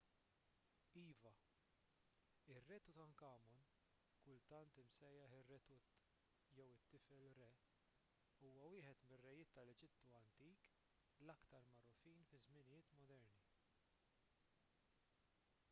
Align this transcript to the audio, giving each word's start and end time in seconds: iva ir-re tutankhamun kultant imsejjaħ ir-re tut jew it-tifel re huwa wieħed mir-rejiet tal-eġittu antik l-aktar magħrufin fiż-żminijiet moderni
iva 0.99 1.31
ir-re 2.53 2.77
tutankhamun 2.85 3.59
kultant 4.23 4.79
imsejjaħ 4.83 5.35
ir-re 5.41 5.59
tut 5.67 5.91
jew 6.59 6.65
it-tifel 6.77 7.27
re 7.39 7.49
huwa 8.45 8.65
wieħed 8.77 9.05
mir-rejiet 9.11 9.53
tal-eġittu 9.59 10.15
antik 10.21 10.65
l-aktar 11.27 11.69
magħrufin 11.75 12.25
fiż-żminijiet 12.33 12.89
moderni 13.03 13.45